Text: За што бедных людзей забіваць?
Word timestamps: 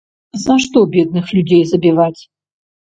За 0.45 0.55
што 0.63 0.77
бедных 0.97 1.25
людзей 1.37 1.63
забіваць? 1.75 2.19